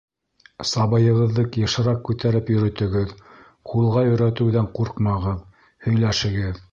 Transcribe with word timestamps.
Сабыйығыҙҙы 0.67 1.43
йышыраҡ 1.63 1.99
күтәреп 2.07 2.49
йөрөтөгөҙ, 2.55 3.13
ҡулға 3.73 4.07
өйрәтеүҙән 4.13 4.71
ҡурҡмағыҙ, 4.79 5.47
һөйләшегеҙ. 5.89 6.63